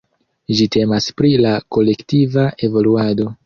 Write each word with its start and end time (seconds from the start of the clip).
Ĝi 0.59 0.65
temas 0.75 1.11
pri 1.21 1.31
la 1.43 1.53
kolektiva 1.77 2.51
evoluado. 2.71 3.33